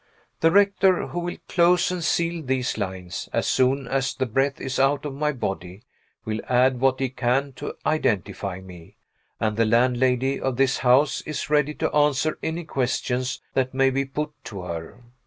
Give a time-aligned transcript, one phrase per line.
[0.39, 4.79] The rector, who will close and seal these lines, as soon as the breath is
[4.79, 5.83] out of my body,
[6.25, 8.95] will add what he can to identify me;
[9.39, 14.03] and the landlady of this house is ready to answer any questions that may be
[14.05, 15.03] put to her.